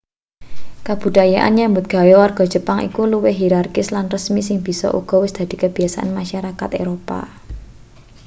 kabudayan 0.87 1.53
nyambut 1.57 1.85
gawe 1.93 2.11
warga 2.21 2.43
jepang 2.53 2.81
kuwi 2.93 3.07
luwih 3.11 3.35
hirarkis 3.41 3.87
lan 3.95 4.05
resmi 4.13 4.41
sing 4.47 4.57
bisa 4.67 4.87
uga 4.99 5.15
wis 5.23 5.33
dadi 5.37 5.55
kabiyasane 5.61 6.11
masarakat 6.19 6.71
eropa 6.83 7.19